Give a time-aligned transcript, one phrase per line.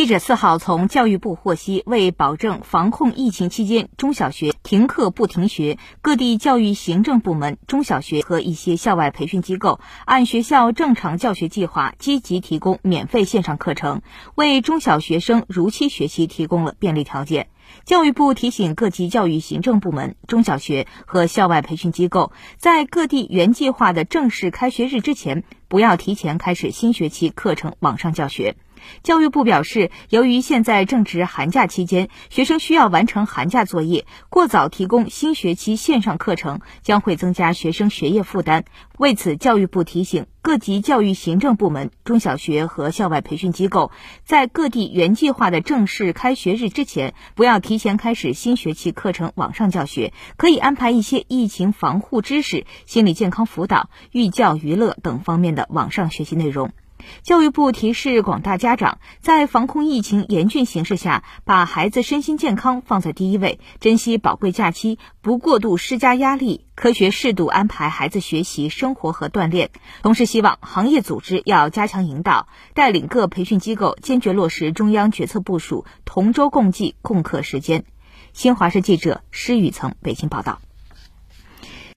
[0.00, 14.00] 记者四号从教育部获悉，为保证防控疫情期间中小学停课不停学，各地教育行政部门、中小学和一些校外培训机构按学校正常教学计划，积极提供免费线上课程，
[14.34, 17.48] 为中小学生如期学习提供了便利条件。
[17.84, 28.56] 教育部提醒各级教育行政部门、中小学和校外培训机构，在各地原计划的正式开学日之前，不要提前开始新学期课程网上教学。
[29.02, 38.64] 教育部表示，由于现在正值寒假期间，学生需要完成寒假作业，过早提供新学期线上课程将会增加学生学业负担。
[38.98, 43.90] 为此，教育部提醒各级教育行政部门、中小学和校外培训机构，
[44.24, 56.70] 在各地原计划的正式开学日之前，不要提前开始新学期课程网上教学，可以安排一些疫情防护知识、心理健康辅导、寓教于乐等方面的网上学习内容。
[57.22, 69.70] 教育部提示广大家长，在防控疫情严峻形势下，把孩子身心健康放在第一位，珍惜宝贵假期，不过度施加压力，科学适度安排孩子学习、生活和锻炼。
[70.02, 77.84] 同时，希望行业组织要加强引导，带领各培训机构坚决落实中央决策部署，同舟共济、共克时艰。
[78.32, 80.60] 新华社记者施雨曾北京报道。